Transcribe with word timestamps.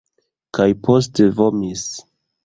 Kaj 0.57 0.65
poste 0.87 1.27
vomis. 1.41 1.85